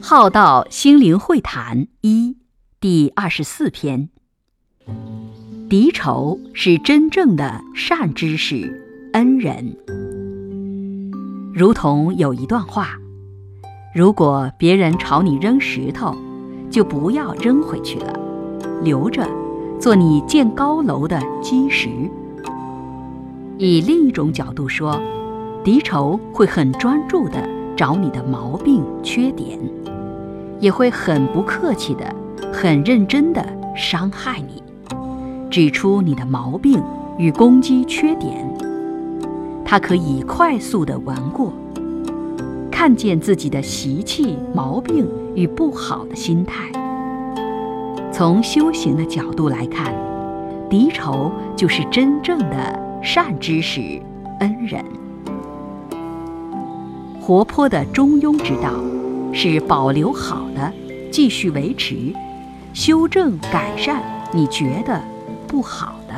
[0.00, 2.36] 浩道心灵会谈一
[2.80, 4.08] 第二十四篇。
[5.68, 9.76] 敌仇是真正的善知识恩人。
[11.54, 12.98] 如同有一段话
[13.94, 16.12] 如果别人朝你扔石头
[16.70, 18.12] 就不要扔回去了
[18.82, 19.28] 留着
[19.78, 21.88] 做你建高楼的基石。
[23.62, 24.98] 以另一种角度说，
[25.62, 27.46] 敌仇会很专注地
[27.76, 29.58] 找你的毛病、缺点。
[30.58, 32.14] 也会很不客气的、
[32.50, 33.46] 很认真的
[33.76, 34.62] 伤害你，
[35.50, 36.82] 指出你的毛病
[37.18, 38.50] 与攻击缺点。
[39.62, 41.52] 他可以快速的玩过，
[42.70, 46.70] 看见自己的习气、毛病与不好的心态。
[48.10, 49.94] 从修行的角度来看，
[50.70, 54.00] 敌仇就是真正的善知识、
[54.40, 54.84] 恩人。
[57.20, 58.70] 活泼的中庸之道。
[59.32, 60.72] 是保留好的，
[61.12, 62.12] 继续维持，
[62.74, 64.02] 修正改善
[64.32, 65.00] 你觉得
[65.46, 66.14] 不好的。